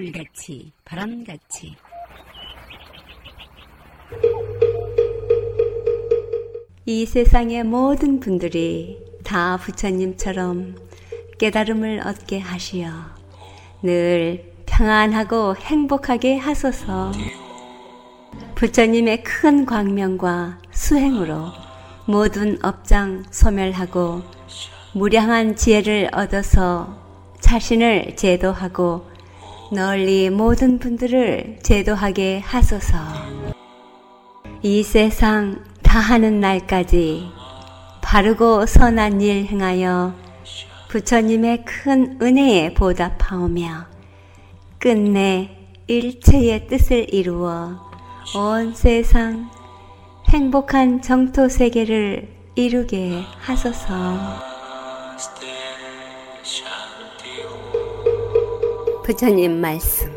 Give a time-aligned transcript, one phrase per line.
[0.00, 1.76] 물같이 바람같이.
[6.86, 10.76] 이 세상의 모든 분들이 다 부처님처럼
[11.38, 12.90] 깨달음을 얻게 하시어
[13.82, 17.12] 늘 평안하고 행복하게 하소서.
[18.54, 21.48] 부처님의 큰 광명과 수행으로
[22.06, 24.22] 모든 업장 소멸하고
[24.94, 26.98] 무량한 지혜를 얻어서
[27.40, 29.09] 자신을 제도하고
[29.72, 32.98] 널리 모든 분들을 제도하게 하소서.
[34.62, 37.28] 이 세상 다하는 날까지
[38.02, 40.14] 바르고 선한 일 행하여
[40.88, 43.86] 부처님의 큰 은혜에 보답하오며
[44.80, 45.56] 끝내
[45.86, 47.78] 일체의 뜻을 이루어
[48.34, 49.48] 온 세상
[50.30, 54.49] 행복한 정토 세계를 이루게 하소서.
[59.10, 60.08] 부처님 말씀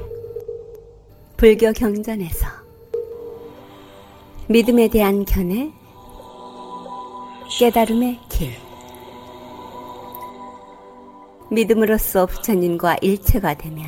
[1.35, 2.45] 불교 경전에서
[4.47, 5.73] 믿음에 대한 견해
[7.57, 8.51] 깨달음의 길
[11.49, 13.83] 믿음으로써 부처님과 일체가 되면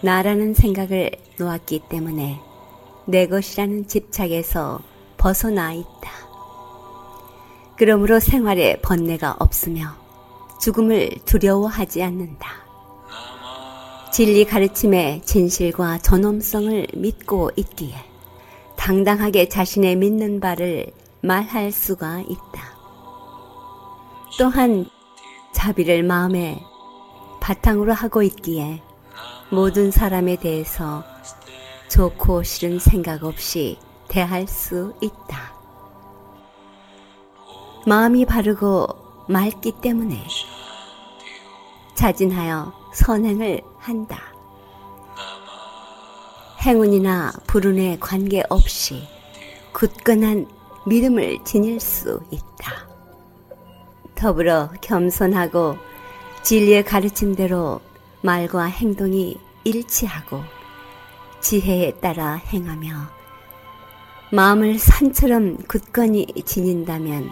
[0.00, 2.40] 나라는 생각을 놓았기 때문에
[3.04, 4.80] 내 것이라는 집착에서
[5.18, 6.10] 벗어나 있다.
[7.76, 9.94] 그러므로 생활에 번뇌가 없으며
[10.62, 12.65] 죽음을 두려워하지 않는다.
[14.16, 17.96] 진리 가르침의 진실과 전엄성을 믿고 있기에
[18.74, 20.86] 당당하게 자신의 믿는 바를
[21.20, 22.78] 말할 수가 있다.
[24.38, 24.86] 또한
[25.52, 26.58] 자비를 마음에
[27.42, 28.80] 바탕으로 하고 있기에
[29.50, 31.04] 모든 사람에 대해서
[31.90, 33.76] 좋고 싫은 생각 없이
[34.08, 35.52] 대할 수 있다.
[37.86, 38.86] 마음이 바르고
[39.28, 40.26] 맑기 때문에
[41.94, 44.18] 자진하여 선행을 한다.
[46.64, 49.06] 행운이나 불운에 관계없이
[49.72, 50.48] 굳건한
[50.86, 52.88] 믿음을 지닐 수 있다.
[54.14, 55.76] 더불어 겸손하고
[56.42, 57.80] 진리의 가르침대로
[58.22, 60.42] 말과 행동이 일치하고
[61.40, 62.94] 지혜에 따라 행하며
[64.32, 67.30] 마음을 산처럼 굳건히 지닌다면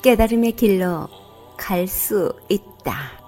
[0.00, 1.06] 깨달음의 길로
[1.58, 3.19] 갈 수 있다.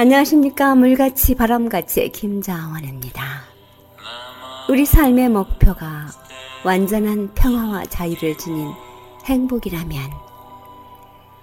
[0.00, 0.74] 안녕하십니까.
[0.76, 3.42] 물같이 바람같이 김자원입니다.
[4.70, 6.06] 우리 삶의 목표가
[6.64, 8.72] 완전한 평화와 자유를 지닌
[9.26, 10.10] 행복이라면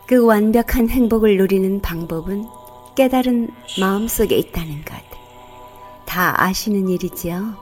[0.08, 2.48] 그 완벽한 행복을 누리는 방법은
[2.96, 4.96] 깨달은 마음속에 있다는 것.
[6.08, 7.54] 다 아시는 일이지요.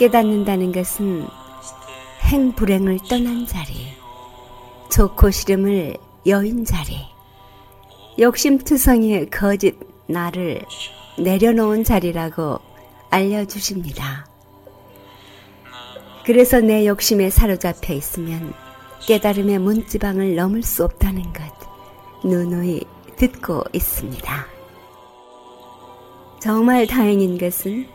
[0.00, 1.28] 깨닫는다는 것은
[2.22, 3.94] 행불행을 떠난 자리,
[4.90, 7.12] 좋고 싫음을 여인 자리,
[8.18, 10.62] 욕심투성이의 거짓 나를
[11.18, 12.60] 내려놓은 자리라고
[13.10, 14.26] 알려주십니다.
[16.24, 18.52] 그래서 내 욕심에 사로잡혀 있으면
[19.06, 21.42] 깨달음의 문지방을 넘을 수 없다는 것
[22.24, 22.82] 누누이
[23.16, 24.46] 듣고 있습니다.
[26.40, 27.86] 정말 다행인 것은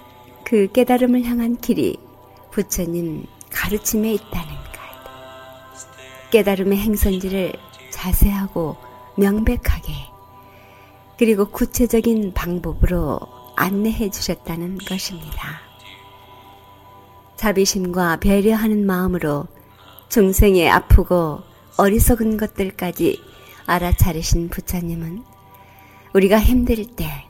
[0.44, 1.98] 그 깨달음을 향한 길이
[2.52, 6.32] 부처님 가르침에 있다는 것.
[6.32, 7.54] 깨달음의 행선지를
[7.92, 8.87] 자세하고
[9.18, 9.94] 명백하게
[11.18, 13.20] 그리고 구체적인 방법으로
[13.56, 15.60] 안내해 주셨다는 것입니다.
[17.36, 19.48] 자비심과 배려하는 마음으로
[20.10, 21.42] 중생의 아프고
[21.78, 23.22] 어리석은 것들까지
[23.66, 25.24] 알아차리신 부처님은
[26.14, 27.28] 우리가 힘들 때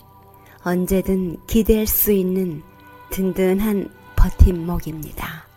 [0.64, 2.62] 언제든 기댈 수 있는
[3.10, 5.48] 든든한 버팀목입니다.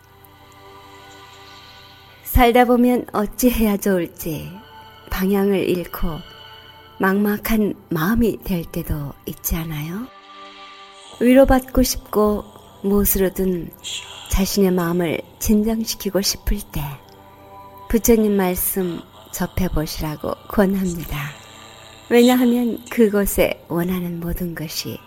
[2.23, 4.51] 살다 보면 어찌해야 좋을지
[5.11, 6.19] 방향을 잃고
[6.99, 10.07] 막막한 마음이 될 때도 있지 않아요?
[11.19, 12.43] 위로받고 싶고
[12.83, 13.69] 무엇으로든
[14.31, 16.81] 자신의 마음을 진정시키고 싶을 때
[17.89, 18.99] 부처님 말씀
[19.31, 21.17] 접해보시라고 권합니다.
[22.09, 24.97] 왜냐하면 그곳에 원하는 모든 것이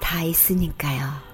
[0.00, 1.26] 다 있으니까요.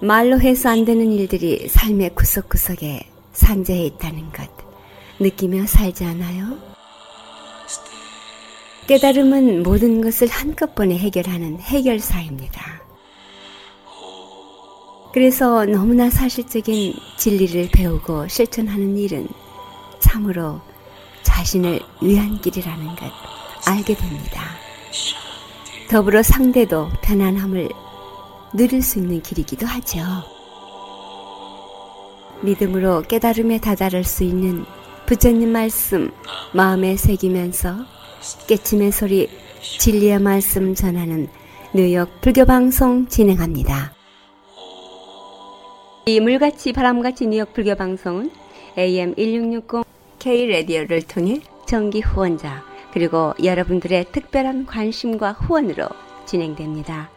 [0.00, 4.63] 말로 해서 안 되는 일들이 삶의 구석구석에 산재해 있다는 것.
[5.18, 6.58] 느끼며 살지 않아요?
[8.86, 12.82] 깨달음은 모든 것을 한꺼번에 해결하는 해결사입니다.
[15.12, 19.28] 그래서 너무나 사실적인 진리를 배우고 실천하는 일은
[20.00, 20.60] 참으로
[21.22, 23.10] 자신을 위한 길이라는 것
[23.66, 24.42] 알게 됩니다.
[25.88, 27.68] 더불어 상대도 편안함을
[28.52, 30.00] 누릴 수 있는 길이기도 하죠.
[32.42, 34.66] 믿음으로 깨달음에 다다를 수 있는
[35.06, 36.10] 부처님 말씀
[36.54, 37.74] 마음에 새기면서
[38.48, 39.28] 깨침의 소리
[39.60, 41.28] 진리의 말씀 전하는
[41.74, 43.92] 뉴욕 불교 방송 진행합니다.
[46.06, 48.30] 이 물같이 바람같이 뉴욕 불교 방송은
[48.78, 49.84] AM 1660
[50.18, 52.64] K 라디오를 통해 정기 후원자
[52.94, 55.86] 그리고 여러분들의 특별한 관심과 후원으로
[56.24, 57.10] 진행됩니다.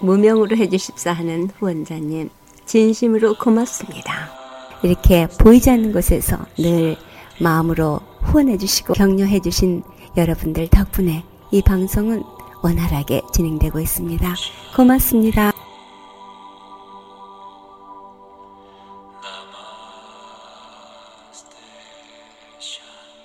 [0.00, 2.28] 무명으로 해주십사 하는 후원자님
[2.66, 4.28] 진심으로 고맙습니다.
[4.82, 6.98] 이렇게 보이지 않는 곳에서 늘
[7.40, 9.82] 마음으로 후원해 주시고 격려해 주신
[10.18, 12.22] 여러분들 덕분에 이 방송은
[12.62, 14.34] 원활하게 진행되고 있습니다.
[14.76, 15.52] 고맙습니다.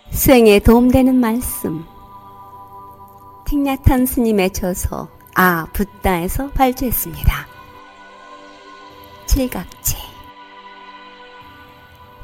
[0.09, 1.83] 수행에 도움되는 말씀
[3.53, 7.47] 틱냐탄 스님의 저서 아 붓다에서 발주했습니다.
[9.27, 9.95] 칠각체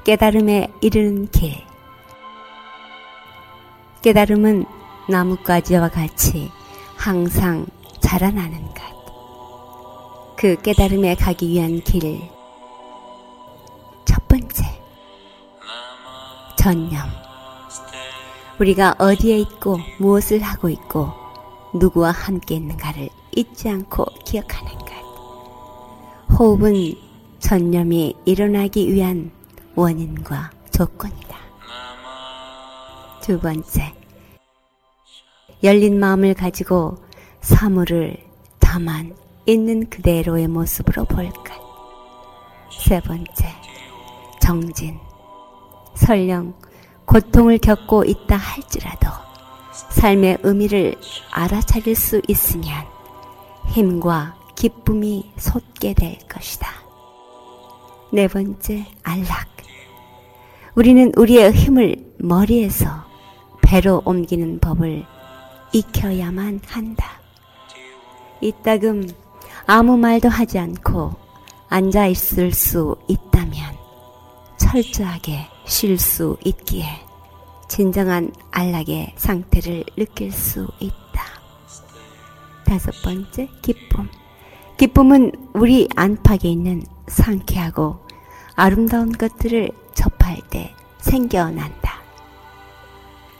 [0.04, 1.54] 깨달음에 이르는 길
[4.02, 4.66] 깨달음은
[5.08, 6.50] 나뭇가지와 같이
[6.98, 7.68] 항상
[8.00, 10.36] 자라나는 것.
[10.36, 12.28] 그 깨달음에 가기 위한 길.
[14.04, 14.64] 첫 번째.
[16.58, 17.29] 전념.
[18.60, 21.10] 우리가 어디에 있고 무엇을 하고 있고
[21.74, 24.90] 누구와 함께 있는가를 잊지 않고 기억하는 것.
[26.38, 26.94] 호흡은
[27.40, 29.32] 전념이 일어나기 위한
[29.76, 31.38] 원인과 조건이다.
[33.22, 33.94] 두 번째.
[35.64, 36.98] 열린 마음을 가지고
[37.42, 38.18] 사물을
[38.60, 39.16] 다만
[39.46, 41.46] 있는 그대로의 모습으로 볼 것.
[42.72, 43.56] 세 번째.
[44.42, 44.98] 정진.
[45.96, 46.54] 설령
[47.10, 49.10] 고통을 겪고 있다 할지라도
[49.90, 50.94] 삶의 의미를
[51.32, 52.68] 알아차릴 수 있으면
[53.70, 56.70] 힘과 기쁨이 솟게 될 것이다.
[58.14, 59.48] 네 번째, 안락.
[60.76, 63.06] 우리는 우리의 힘을 머리에서
[63.64, 65.04] 배로 옮기는 법을
[65.74, 67.20] 익혀야만 한다.
[68.40, 69.10] 이따금
[69.66, 71.16] 아무 말도 하지 않고
[71.70, 73.76] 앉아 있을 수 있다면
[74.58, 76.84] 철저하게 쉴 수 있기에
[77.68, 81.24] 진정한 안락의 상태를 느낄 수 있다.
[82.66, 84.10] 다섯 번째, 기쁨.
[84.78, 88.00] 기쁨은 우리 안팎에 있는 상쾌하고
[88.56, 92.02] 아름다운 것들을 접할 때 생겨난다.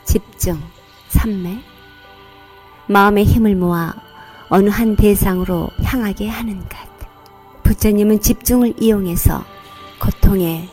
[0.06, 0.62] 집중,
[1.08, 1.60] 삼매,
[2.88, 3.96] 마음의 힘을 모아
[4.50, 6.78] 어느 한 대상으로 향하게 하는 것.
[7.64, 9.44] 부처님은 집중을 이용해서
[10.00, 10.70] 고통에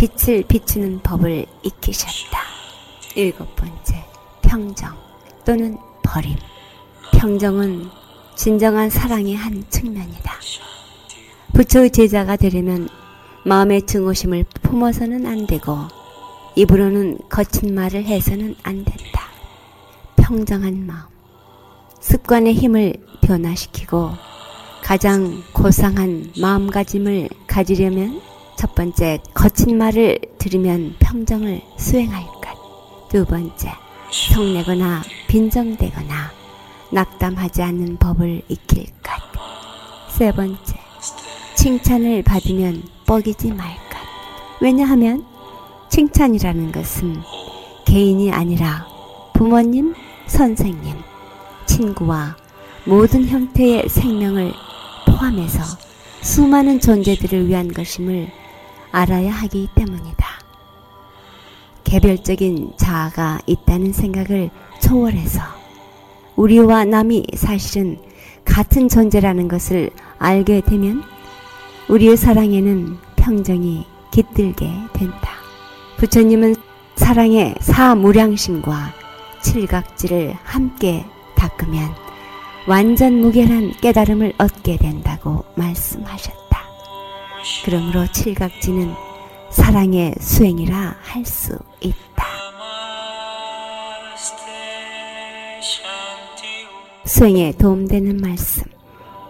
[0.00, 2.40] 빛을 비추는 법을 익히셨다.
[3.16, 4.02] 일곱 번째,
[4.40, 4.96] 평정
[5.44, 6.36] 또는 버림.
[7.12, 7.86] 평정은
[8.34, 10.32] 진정한 사랑의 한 측면이다.
[11.52, 12.88] 부처의 제자가 되려면
[13.44, 15.76] 마음의 증오심을 품어서는 안 되고
[16.56, 19.28] 입으로는 거친 말을 해서는 안 된다.
[20.16, 21.02] 평정한 마음.
[22.00, 24.12] 습관의 힘을 변화시키고
[24.82, 28.29] 가장 고상한 마음가짐을 가지려면
[28.60, 33.08] 첫 번째, 거친 말을 들으면 평정을 수행할 것.
[33.08, 33.72] 두 번째,
[34.12, 36.30] 성내거나 빈정대거나
[36.92, 40.10] 낙담하지 않는 법을 익힐 것.
[40.10, 40.74] 세 번째,
[41.56, 43.96] 칭찬을 받으면 뻐기지 말 것.
[44.60, 45.24] 왜냐하면
[45.88, 47.16] 칭찬이라는 것은
[47.86, 48.86] 개인이 아니라
[49.32, 49.94] 부모님,
[50.26, 50.96] 선생님,
[51.64, 52.36] 친구와
[52.84, 54.52] 모든 형태의 생명을
[55.06, 55.62] 포함해서
[56.20, 58.38] 수많은 존재들을 위한 것임을
[58.92, 60.26] 알아야 하기 때문이다.
[61.84, 65.40] 개별적인 자아가 있다는 생각을 초월해서
[66.36, 67.98] 우리와 남이 사실은
[68.44, 71.02] 같은 존재라는 것을 알게 되면
[71.88, 75.30] 우리의 사랑에는 평정이 깃들게 된다.
[75.98, 76.54] 부처님은
[76.96, 78.92] 사랑의 사무량심과
[79.42, 81.04] 칠각지를 함께
[81.36, 81.90] 닦으면
[82.66, 86.49] 완전 무결한 깨달음을 얻게 된다고 말씀하셨다.
[87.64, 88.92] 그러므로 칠각지는
[89.50, 92.00] 사랑의 수행이라 할 수 있다.
[97.04, 98.62] 수행에 도움되는 말씀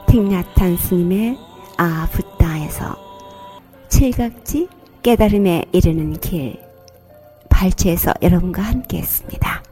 [0.06, 1.38] 틱나탄 스님의
[1.78, 2.96] 아붓다에서
[3.88, 4.68] 칠각지
[5.02, 6.60] 깨달음에 이르는 길
[7.48, 9.62] 발췌해서 여러분과 함께 했습니다.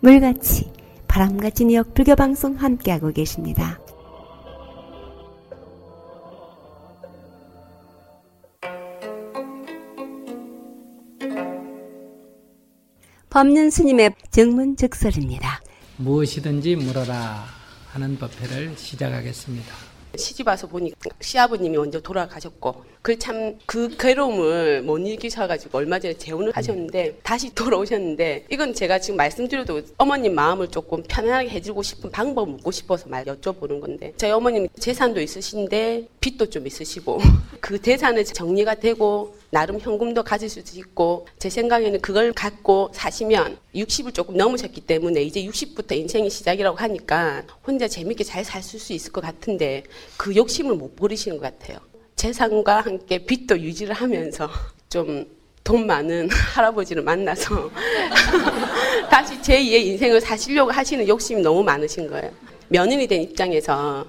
[0.00, 0.70] 물같이
[1.08, 3.78] 바람같이 뉴욕 불교 방송 함께하고 계십니다.
[13.34, 15.60] 법륜 스님의 증문즉설입니다.
[15.96, 17.44] 무엇이든지 물어라
[17.88, 19.74] 하는 법회를 시작하겠습니다.
[20.16, 26.52] 시집 와서 보니까 시아버님이 먼저 돌아가셨고 그 참 그 괴로움을 못 이기셔가지고 얼마 전에 재혼을
[26.56, 32.70] 하셨는데 다시 돌아오셨는데 이건 제가 지금 말씀드려도 어머님 마음을 조금 편안하게 해주고 싶은 방법 묻고
[32.70, 37.18] 싶어서 말 여쭤보는 건데 저희 어머님 재산도 있으신데 빚도 좀 있으시고
[37.60, 44.14] 그 재산은 정리가 되고 나름 현금도 가질 수도 있고 제 생각에는 그걸 갖고 사시면 60을
[44.14, 49.20] 조금 넘으셨기 때문에 이제 60부터 인생이 시작이라고 하니까 혼자 재밌게 잘 살 수 있을 것
[49.20, 49.82] 같은데
[50.16, 51.93] 그 욕심을 못 버리시는 것 같아요.
[52.24, 54.48] 재산과 함께 빚도 유지를 하면서
[54.88, 55.26] 좀
[55.64, 57.70] 돈 많은 할아버지를 만나서
[59.10, 62.30] 다시 제2의 인생을 사시려고 하시는 욕심이 너무 많으신 거예요.
[62.68, 64.04] 며느리 된 입장에서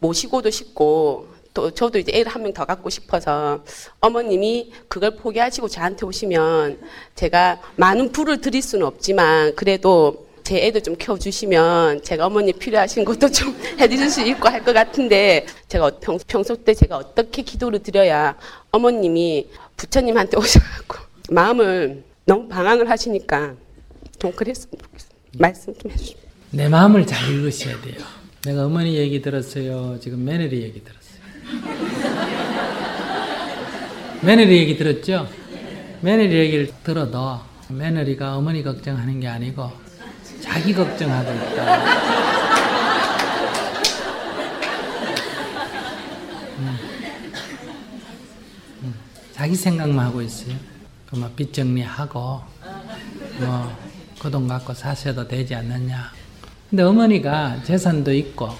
[0.00, 3.64] 모시고도 싶고 또 저도 이제 애를 한 명 더 갖고 싶어서
[4.00, 6.78] 어머님이 그걸 포기하시고 저한테 오시면
[7.14, 13.30] 제가 많은 부를 드릴 수는 없지만 그래도 제 애들 좀 키워주시면 제가 어머니 필요하신 것도
[13.30, 18.34] 좀 해드릴 수 있고 할 것 같은데 제가 평, 평소 때 제가 어떻게 기도를 드려야
[18.70, 20.96] 어머님이 부처님한테 오셔갖고
[21.28, 23.56] 마음을 너무 방황을 하시니까
[24.18, 25.10] 좀 그랬으면 좋겠어요.
[25.38, 26.22] 말씀 좀 해주시면.
[26.52, 27.96] 내 마음을 잘 읽으셔야 돼요.
[28.46, 29.98] 내가 어머니 얘기 들었어요.
[30.00, 31.18] 지금 며느리 얘기 들었어요.
[34.22, 35.28] 며느리 얘기 들었죠?
[36.00, 37.38] 며느리 얘기를 들어도
[37.68, 39.87] 며느리가 어머니 걱정하는 게 아니고
[40.48, 41.76] 자기 걱정하고 있다.
[46.58, 46.78] 음.
[48.82, 48.94] 음.
[49.32, 50.54] 자기 생각만 하고 있어요.
[51.10, 52.40] 그뭐 빚 정리하고
[53.40, 53.76] 뭐
[54.20, 56.12] 그돈 갖고 사셔도 되지 않느냐.
[56.68, 58.50] 근데 어머니가 재산도 있고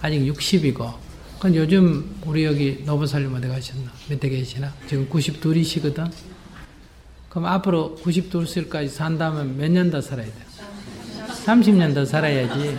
[0.00, 0.94] 아직 60이고
[1.36, 3.90] 그건 요즘 우리 여기 노부살림 어디 가셨나?
[4.08, 4.72] 몇대 계시나?
[4.88, 6.10] 지금 92이시거든?
[7.30, 10.32] 그럼 앞으로 92살까지 산다면 몇 년 더 살아야 돼?
[11.48, 12.78] 30년 더 살아야지.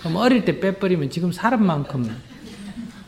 [0.00, 2.10] 그럼 어릴 때 빼버리면 지금 사람 만큼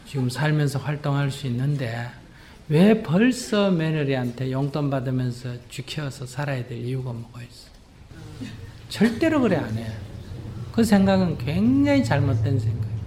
[0.06, 2.06] 지금 살면서 활동할 수 있는데
[2.68, 7.70] 왜 벌써 며느리한테 용돈 받으면서 쥐켜서 살아야 될 이유가 뭐가 있어?
[8.90, 9.86] 절대로 그래 안 해.
[10.72, 13.00] 그 생각은 굉장히 잘못된 생각이에요.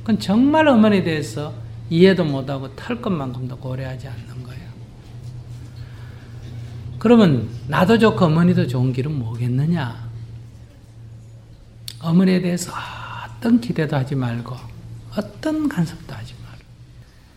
[0.00, 1.54] 그건 정말 어머니에 대해서
[1.88, 4.33] 이해도 못하고 털 것만큼도 고려하지 않는.
[7.04, 10.08] 그러면 나도 좋고 어머니도 좋은 길은 뭐겠느냐?
[12.00, 12.72] 어머니에 대해서
[13.28, 14.56] 어떤 기대도 하지 말고
[15.14, 16.64] 어떤 간섭도 하지 말고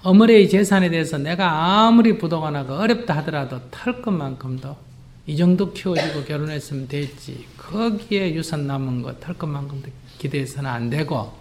[0.04, 4.78] 어머니의 재산에 대해서 내가 아무리 부도가 나고 어렵다 하더라도 털 것만큼도
[5.26, 7.46] 이 정도 키워지고 결혼했으면 됐지.
[7.58, 11.38] 거기에 유산 남은 거털 것만큼도 기대해서는 안 되고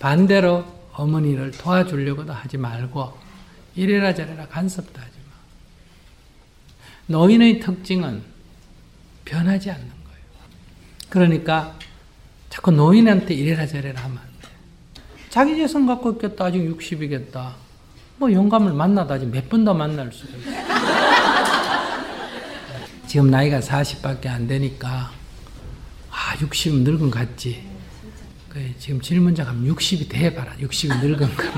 [0.00, 3.16] 반대로 어머니를 도와주려고도 하지 말고
[3.76, 5.13] 이래라 저래라 간섭도 하지
[7.06, 7.18] 마.
[7.18, 8.22] 노인의 특징은
[9.24, 10.18] 변하지 않는 거예요.
[11.08, 11.74] 그러니까
[12.50, 14.48] 자꾸 노인한테 이래라 저래라 하면 안 돼.
[15.30, 16.44] 자기 재산 갖고 있겠다.
[16.46, 17.52] 아직 60이겠다.
[18.16, 20.50] 뭐 영감을 만나다 아직 몇 번 더 만날 수가 있어.
[23.08, 25.10] 지금 나이가 40밖에 안 되니까
[26.10, 27.66] 아 60은 늙은 것 같지.
[28.48, 30.52] 그래, 지금 질문자가 60이 돼봐라.
[30.60, 31.44] 60이 늙은 거.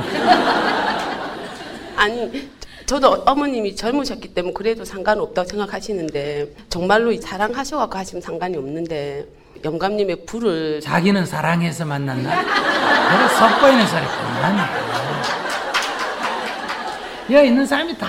[1.96, 2.48] 아니
[2.86, 9.26] 저도 어머님이 젊으셨기 때문에 그래도 상관없다고 생각하시는데 정말로 사랑하셔갖고 하시면 상관이 없는데
[9.64, 12.30] 영감님의 불을 자기는 사랑해서 만났나?
[12.30, 14.62] 그래 속보이는 소리 그만해.
[17.32, 18.06] 여기 있는 사람이 다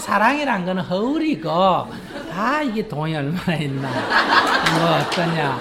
[0.00, 1.86] 사랑이란 거는 허울이고
[2.32, 5.60] 다 이게 돈이 얼마나 있나 뭐 어떠냐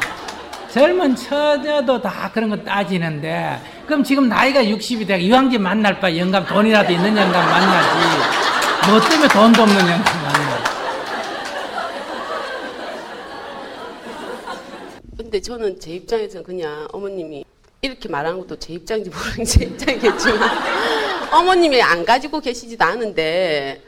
[0.72, 6.44] 젊은 처녀도 다 그런 거 따지는데 그럼 지금 나이가 60이 되고 이왕지 만날 바 영감
[6.48, 8.47] 돈이라도 있는 영감 만나지
[8.90, 10.04] 뭐 때문에 돈도 만나
[15.18, 17.44] 근데 저는 제 입장에서는 그냥 어머님이
[17.82, 20.50] 이렇게 말하는 것도 제 입장인지 모르는 제 입장이겠지만
[21.34, 23.82] 어머님이 안 가지고 계시지도 않은데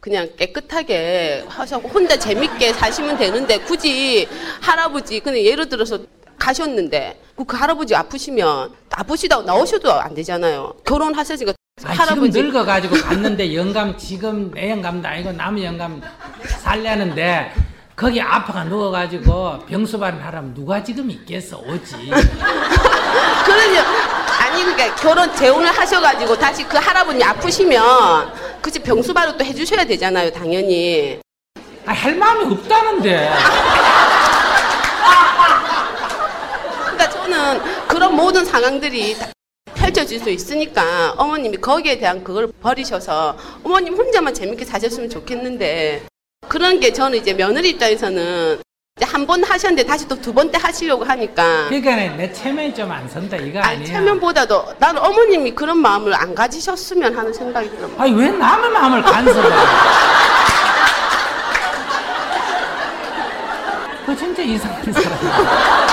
[0.00, 4.26] 그냥 깨끗하게 하셔고 혼자 재밌게 사시면 되는데 굳이
[4.60, 6.00] 할아버지 그냥 예를 들어서
[6.38, 10.74] 가셨는데 그, 그 할아버지 아프시면 아프시다고 나오셔도 안 되잖아요.
[10.84, 11.52] 결혼하셨으니까
[11.84, 16.00] 아, 지금 늙어가지고 갔는데 영감 지금 내 영감도 아니고 남의 영감
[16.46, 17.52] 살려는데
[17.96, 21.96] 거기 아파가 누워가지고 병수발을 하라면 누가 지금 있겠어 오지?
[23.44, 23.84] 그러냐
[24.40, 31.20] 아니 그러니까 결혼 재혼을 하셔가지고 다시 그 할아버지 아프시면 그치 병수발을 또 해주셔야 되잖아요 당연히.
[31.86, 33.30] 아, 할 마음이 없다는데.
[36.82, 39.26] 그러니까 저는 그런 모든 상황들이 다
[39.80, 46.02] 펼쳐질 수 있으니까 어머님이 거기에 대한 그걸 버리셔서 어머님 혼자만 재밌게 사셨으면 좋겠는데
[46.48, 48.60] 그런 게 저는 이제 며느리 입장에서는
[49.02, 53.36] 한 번 하셨는데 다시 또 두 번째 하시려고 하니까 그러니까 내 체면이 좀 안 선다
[53.38, 53.86] 이거 아니, 아니야.
[53.86, 57.90] 체면보다도 나는 어머님이 그런 마음을 안 가지셨으면 하는 생각이 들어요.
[57.96, 59.48] 아니 왜 남의 마음을 간섭해?
[64.06, 65.86] 그 진짜 이상한 사람이야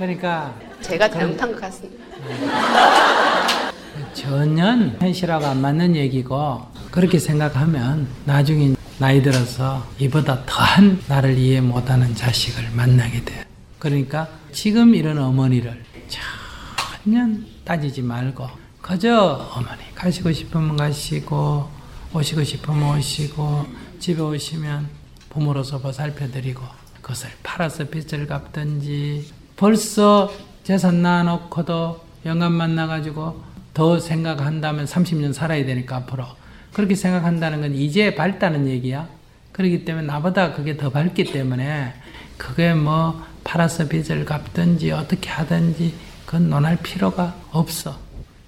[0.00, 2.02] 그러니까 제가 잘못한 것 같습니다.
[4.14, 12.14] 전혀 현실하고 안 맞는 얘기고 그렇게 생각하면 나중에 나이 들어서 이보다 더한 나를 이해 못하는
[12.14, 13.44] 자식을 만나게 돼.
[13.78, 17.28] 그러니까 지금 이런 어머니를 전혀
[17.66, 18.48] 따지지 말고
[18.80, 21.68] 그저 어머니 가시고 싶으면 가시고
[22.14, 23.66] 오시고 싶으면 오시고
[23.98, 24.88] 집에 오시면
[25.28, 26.62] 부모로서 보살펴드리고
[27.02, 30.32] 그것을 팔아서 빚을 갚든지 벌써
[30.64, 33.42] 재산 낳아놓고도 영감 만나가지고
[33.74, 36.24] 더 생각한다면 30년 살아야 되니까 앞으로
[36.72, 39.06] 그렇게 생각한다는 건 이제 밝다는 얘기야.
[39.52, 41.92] 그렇기 때문에 나보다 그게 더 밝기 때문에
[42.38, 45.92] 그게 뭐 팔아서 빚을 갚든지 어떻게 하든지
[46.24, 47.98] 그건 논할 필요가 없어.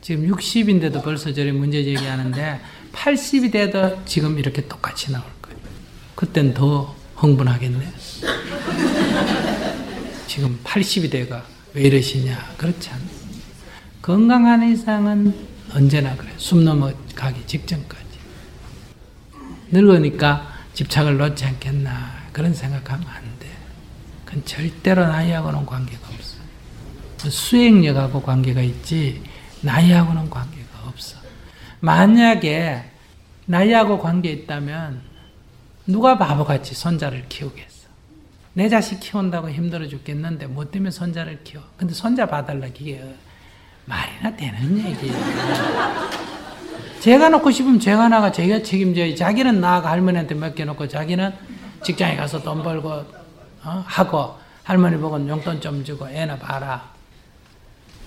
[0.00, 2.58] 지금 60인데도 벌써 저리 문제 제기하는데
[2.94, 5.58] 80이 돼도 지금 이렇게 똑같이 나올 거예요.
[6.14, 7.86] 그땐 더 흥분하겠네.
[10.32, 12.54] 지금 80이 돼가 왜 이러시냐.
[12.56, 13.02] 그렇지 않아.
[14.00, 16.30] 건강한 이상은 언제나 그래.
[16.38, 18.02] 숨 넘어가기 직전까지.
[19.72, 22.28] 늙으니까 집착을 놓지 않겠나.
[22.32, 23.46] 그런 생각하면 안 돼.
[24.24, 26.38] 그건 절대로 나이하고는 관계가 없어.
[27.28, 29.22] 수행력하고 관계가 있지,
[29.60, 31.18] 나이하고는 관계가 없어.
[31.80, 32.90] 만약에
[33.44, 35.02] 나이하고 관계 있다면
[35.86, 37.71] 누가 바보같이 손자를 키우겠어?
[38.54, 41.62] 내 자식 키운다고 힘들어 죽겠는데 뭐 때문에 손자를 키워?
[41.76, 43.02] 근데 손자 봐달라 그게
[43.86, 46.22] 말이나 되는 얘기예요.
[47.00, 49.16] 제가 놓고 싶으면 제가 나가 제가 책임져야지.
[49.16, 51.32] 자기는 나가 할머니한테 맡겨놓고 자기는
[51.82, 53.84] 직장에 가서 돈 벌고 어?
[53.86, 56.92] 하고 할머니 보고 용돈 좀 주고 애나 봐라.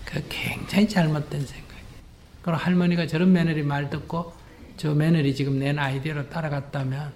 [0.06, 1.66] 그 굉장히 잘못된 생각이에요.
[2.42, 4.34] 그럼 할머니가 저런 며느리 말 듣고
[4.78, 7.12] 저 며느리 지금 낸 아이디어로 따라갔다면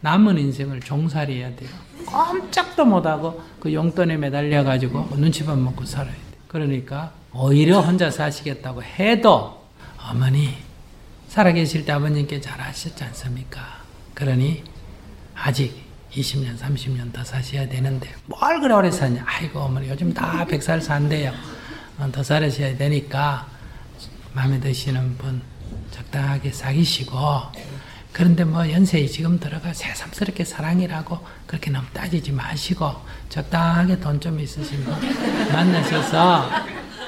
[0.00, 1.70] 남은 인생을 종살이 해야 돼요.
[2.06, 6.20] 꼼짝도 못하고 그 용돈에 매달려 가지고 눈치밥 먹고 살아야 돼.
[6.48, 9.66] 그러니까 오히려 혼자 사시겠다고 해도
[10.08, 10.54] 어머니
[11.28, 13.60] 살아계실 때 아버님께 잘 하셨지 않습니까?
[14.14, 14.62] 그러니
[15.34, 19.22] 아직 20년, 30년 더 사셔야 되는데 뭘 그래 오래 사냐?
[19.26, 21.32] 아이고 어머니 요즘 다 100살 산대요.
[21.98, 23.46] 어, 더 살아셔야 되니까
[24.32, 25.42] 마음에 드시는 분
[25.90, 27.16] 적당하게 사귀시고
[28.16, 32.90] 그런데 뭐 연세에 지금 들어가 새삼스럽게 사랑이라고 그렇게 너무 따지지 마시고
[33.28, 34.94] 적당하게 돈 좀 있으신 분
[35.52, 36.48] 만나셔서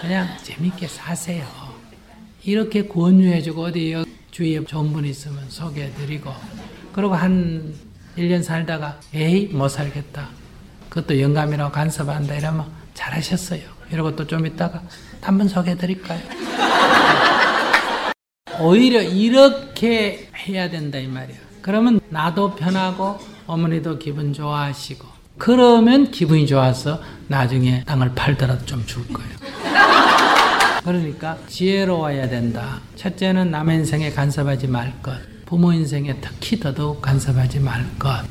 [0.02, 1.46] 그냥 재밌게 사세요.
[2.44, 6.30] 이렇게 권유해주고 어디 주위에 좋은 분 있으면 소개해드리고
[6.92, 7.74] 그리고 한
[8.18, 10.28] 1년 살다가 에이 못 살겠다.
[10.90, 13.62] 그것도 영감이라고 간섭한다 이러면 잘하셨어요.
[13.90, 14.82] 이러고 또 좀 있다가
[15.22, 16.20] 한번 소개해드릴까요?
[18.60, 21.36] 오히려 이렇게 해야 된다 이 말이야.
[21.62, 25.06] 그러면 나도 편하고 어머니도 기분 좋아하시고
[25.38, 29.30] 그러면 기분이 좋아서 나중에 땅을 팔더라도 좀 줄 거예요.
[30.84, 32.80] 그러니까 지혜로워야 된다.
[32.96, 35.12] 첫째는 남의 인생에 간섭하지 말 것.
[35.44, 38.24] 부모 인생에 특히 더더욱 간섭하지 말 것.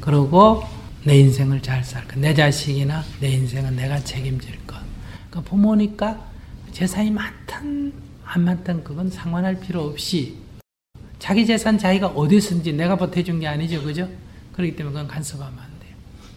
[0.00, 0.64] 그리고
[1.04, 2.18] 내 인생을 잘 살 것.
[2.18, 4.76] 내 자식이나 내 인생은 내가 책임질 것.
[5.30, 6.18] 그 부모니까
[6.72, 7.92] 재산이 많든
[8.24, 10.36] 안 많든 그건 상관할 필요 없이
[11.18, 13.82] 자기 재산 자기가 어디 쓴지 내가 보태준 게 아니죠.
[13.82, 14.08] 그죠?
[14.52, 15.94] 그렇기 때문에 그건 간섭하면 안 돼요.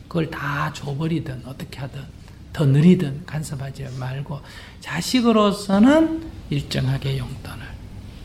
[0.07, 2.01] 그걸 다 줘버리든 어떻게 하든
[2.53, 4.39] 더 느리든 간섭하지 말고
[4.79, 7.65] 자식으로서는 일정하게 용돈을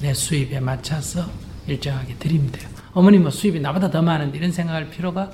[0.01, 1.29] 내 수입에 맞춰서
[1.67, 2.69] 일정하게 드리면 돼요.
[2.93, 5.33] 어머니 뭐 수입이 나보다 더 많은데 이런 생각할 필요가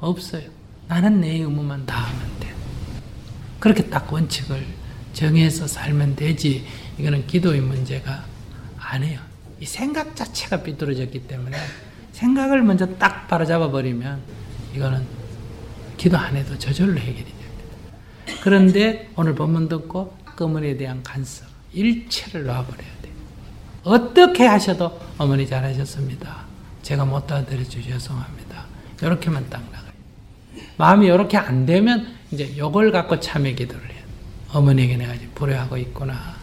[0.00, 0.48] 없어요.
[0.86, 2.54] 나는 내 의무만 다 하면 돼요.
[3.58, 4.64] 그렇게 딱 원칙을
[5.12, 6.64] 정해서 살면 되지.
[6.98, 8.24] 이거는 기도의 문제가
[8.78, 9.20] 아니에요.
[9.60, 11.56] 이 생각 자체가 삐뚤어졌기 때문에
[12.12, 14.20] 생각을 먼저 딱 바로잡아 버리면
[14.74, 15.04] 이거는
[15.96, 18.38] 기도 안 해도 저절로 해결이 됩니다.
[18.42, 23.12] 그런데 오늘 본문 듣고 어머니에 대한 간섭 일체를 놔버려야 돼요.
[23.82, 26.46] 어떻게 하셔도 어머니 잘하셨습니다.
[26.82, 28.64] 제가 못 도와드려서 죄송합니다.
[29.02, 29.92] 이렇게만 딱 나가요.
[30.76, 34.04] 마음이 이렇게 안 되면 이제 요걸 갖고 참여 기도를 해요.
[34.52, 36.37] 어머니에게 내가 불효하고 있구나.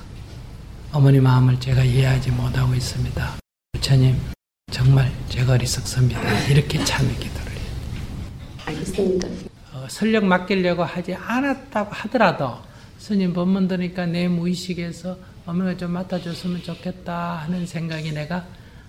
[0.95, 3.34] 어머니 마음을 제가 이해하지 못하고 있습니다.
[3.73, 4.17] 부처님,
[4.71, 6.47] 정말 제가 어리석습니다.
[6.47, 7.62] 이렇게 참여 기도를 해요.
[8.65, 9.27] 알겠습니다.
[9.73, 12.60] 어, 설령 맡기려고 하지 않았다고 하더라도
[12.97, 18.45] 스님 법문 들으니까 내 무의식에서 어머니가 좀 맡아줬으면 좋겠다 하는 생각이 내가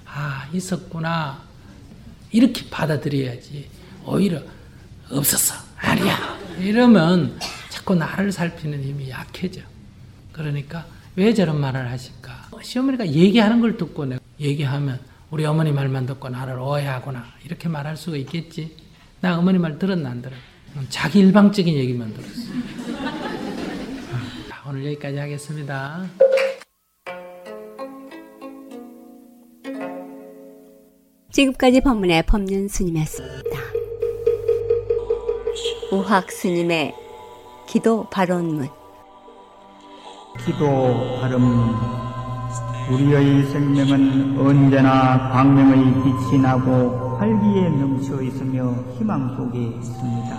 [0.07, 1.42] 아 있었구나
[2.31, 3.69] 이렇게 받아들여야지
[4.05, 4.40] 오히려
[5.11, 7.37] 없었어 아니야 이러면
[7.69, 9.61] 자꾸 나를 살피는 힘이 약해져
[10.33, 10.87] 그러니까
[11.17, 12.51] 왜 저런 말을 하실까?
[12.63, 15.01] 시어머니가 얘기하는 걸 듣고 내가 얘기하면
[15.31, 18.77] 우리 어머니 말만 듣고 나를 오해하구나 이렇게 말할 수가 있겠지?
[19.21, 20.35] 나 어머니 말 들었나 안 들어
[20.91, 22.53] 자기 일방적인 얘기만 들었어.
[24.49, 26.07] 자, 오늘 여기까지 하겠습니다.
[31.33, 33.59] 지금까지 법문의 법륜 스님이었습니다.
[35.93, 36.95] 우학 스님의
[37.67, 38.69] 기도 발언문
[40.44, 41.75] 기도 발음
[42.90, 50.37] 우리의 생명은 언제나 광명의 빛이 나고 활기에 넘쳐 있으며 희망 속에 있습니다.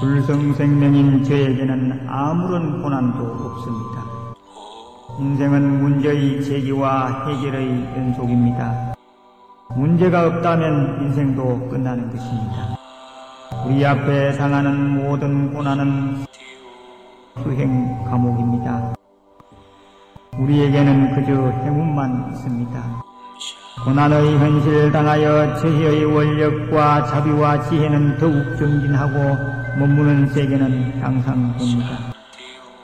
[0.00, 4.04] 불성생명인 저에게는 아무런 고난도 없습니다.
[5.18, 8.94] 인생은 문제의 제기와 해결의 연속입니다.
[9.74, 12.76] 문제가 없다면 인생도 끝나는 것입니다.
[13.66, 16.25] 우리 앞에 당하는 모든 고난은
[17.42, 18.94] 수행 감옥입니다.
[20.38, 21.32] 우리에게는 그저
[21.64, 23.06] 행운만 있습니다.
[23.84, 32.14] 고난의 현실을 당하여 저희의 원력과 자비와 지혜는 더욱 정진하고 머무는 세계는 향상됩니다.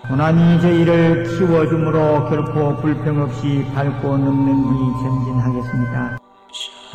[0.09, 6.19] 고난이 저희를 키워주므로 결코 불평 없이 밟고 넘는 이 전진하겠습니다.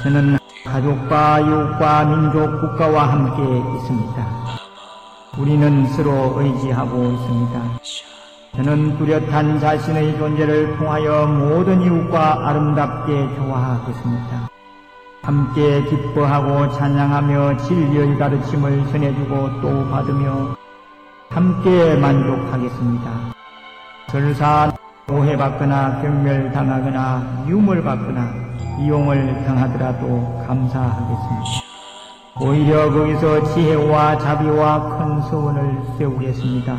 [0.04, 3.42] 저는 가족과 이웃과 민족 국가와 함께
[3.78, 4.47] 있습니다.
[5.40, 7.80] 우리는 서로 의지하고 있습니다.
[8.56, 14.50] 저는 뚜렷한 자신의 존재를 통하여 모든 이웃과 아름답게 조화하겠습니다.
[15.22, 20.56] 함께 기뻐하고 찬양하며 진리의 가르침을 전해주고 또 받으며
[21.30, 23.34] 함께 만족하겠습니다.
[24.08, 24.72] 설사
[25.10, 28.34] 오해받거나 경멸당하거나 유물받거나
[28.80, 31.67] 이용을 당하더라도 감사하겠습니다.
[32.40, 36.78] 오히려 거기서 지혜와 자비와 큰 서원을 세우겠습니다.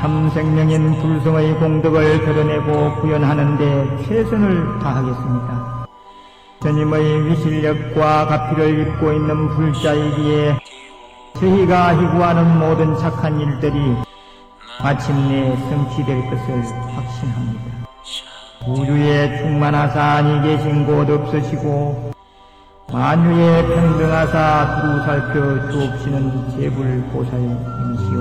[0.00, 5.86] 참 생명인 불성의 공덕을 드러내고 구현하는데 최선을 다하겠습니다.
[6.62, 10.58] 스님의 위실력과 가피를 입고 있는 불자이기에
[11.34, 13.94] 저희가 희구하는 모든 착한 일들이
[14.82, 16.62] 마침내 성취될 것을
[16.94, 17.86] 확신합니다.
[18.66, 22.13] 우주에 충만하사 아니 계신 곳 없으시고
[22.92, 28.18] 만유에 평등하사 두루 살펴 주옵시는 제불보살님이시오.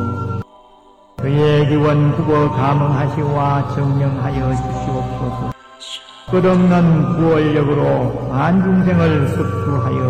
[1.17, 5.54] 그의 기원 국어 감응하시와 정령하여 주시옵소서.
[6.32, 10.02] 끝없는 구원력으로 만중생을 섭수하여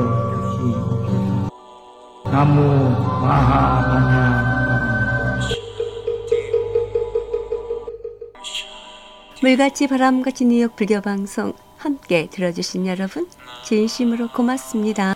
[0.62, 1.50] 주시옵소서.
[2.32, 2.62] 나무
[3.22, 4.14] 마하바냐
[9.42, 11.54] 물같이 바람같이 뉴욕 불교방송
[11.84, 13.28] 함께 들어주신 여러분
[13.66, 15.16] 진심으로 고맙습니다.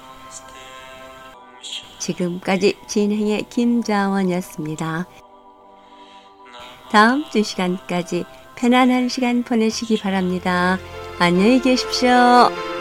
[1.99, 5.07] 지금까지 진행의 김자원이었습니다.
[6.91, 8.25] 다음 주 시간까지
[8.55, 10.77] 편안한 시간 보내시기 바랍니다.
[11.19, 12.76] 안녕히 계십시오.